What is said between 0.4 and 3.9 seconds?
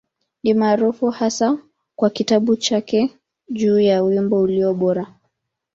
Ni maarufu hasa kwa kitabu chake juu